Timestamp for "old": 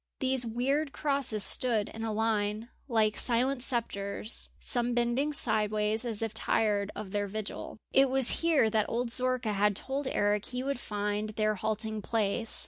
8.89-9.09